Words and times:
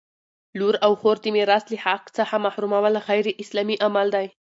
لور 0.59 0.75
او 0.85 0.91
خور 0.99 1.17
د 1.21 1.25
میراث 1.35 1.65
له 1.73 1.77
حق 1.85 2.03
څخه 2.17 2.43
محرومول 2.45 2.93
غیراسلامي 3.07 3.75
عمل 3.85 4.07
دی! 4.15 4.27